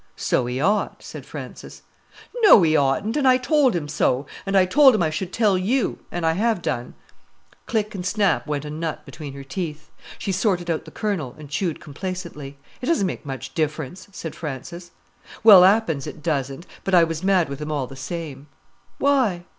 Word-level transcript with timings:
"So 0.15 0.47
he 0.47 0.59
ought," 0.59 1.03
said 1.03 1.27
Frances. 1.27 1.83
"No, 2.37 2.63
he 2.63 2.75
oughtn't! 2.75 3.15
and 3.17 3.27
I 3.27 3.37
told 3.37 3.75
him 3.75 3.87
so. 3.87 4.25
And 4.47 4.57
I 4.57 4.65
told 4.65 4.95
him 4.95 5.03
I 5.03 5.11
should 5.11 5.31
tell 5.31 5.59
you—an' 5.59 6.23
I 6.23 6.31
have 6.33 6.63
done." 6.63 6.95
Click 7.67 7.93
and 7.93 8.03
snap 8.03 8.47
went 8.47 8.65
a 8.65 8.71
nut 8.71 9.05
between 9.05 9.33
her 9.35 9.43
teeth. 9.43 9.91
She 10.17 10.31
sorted 10.31 10.71
out 10.71 10.85
the 10.85 10.89
kernel, 10.89 11.35
and 11.37 11.51
chewed 11.51 11.79
complacently. 11.79 12.57
"It 12.81 12.87
doesn't 12.87 13.05
make 13.05 13.27
much 13.27 13.53
difference," 13.53 14.07
said 14.11 14.33
Frances. 14.33 14.89
"Well, 15.43 15.63
'appen 15.63 15.99
it 16.07 16.23
doesn't; 16.23 16.65
but 16.83 16.95
I 16.95 17.03
was 17.03 17.23
mad 17.23 17.47
with 17.47 17.61
him 17.61 17.71
all 17.71 17.85
the 17.85 17.95
same." 17.95 18.47
"Why?" 18.97 19.43